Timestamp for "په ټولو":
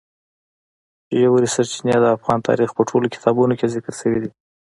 2.75-3.11